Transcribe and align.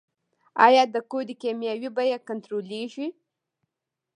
آیا 0.65 0.83
د 0.93 0.95
کود 1.11 1.27
کیمیاوي 1.41 1.89
بیه 1.97 2.17
کنټرولیږي؟ 2.27 3.07